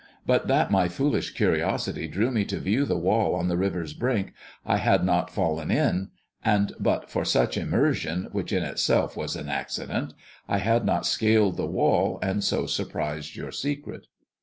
"But 0.25 0.47
that 0.47 0.71
my 0.71 0.87
foolish 0.87 1.29
curiosity 1.35 2.07
drew 2.07 2.31
me 2.31 2.43
to 2.45 2.57
view 2.59 2.85
the 2.85 2.97
wall 2.97 3.35
on 3.35 3.49
the 3.49 3.55
river's 3.55 3.93
brink, 3.93 4.33
I 4.65 4.77
had 4.77 5.05
not 5.05 5.29
fallen 5.29 5.69
in; 5.69 6.09
and 6.43 6.73
but 6.79 7.07
for 7.11 7.23
such 7.23 7.55
immersion, 7.55 8.27
which 8.31 8.51
in 8.51 8.63
itself 8.63 9.15
was 9.15 9.35
an 9.35 9.47
accident, 9.47 10.15
I 10.49 10.57
had 10.57 10.85
not 10.87 11.05
scaled 11.05 11.55
the 11.55 11.67
wall, 11.67 12.17
and 12.23 12.43
so 12.43 12.65
surprised 12.65 13.35
your 13.35 13.51
secret." 13.51 14.07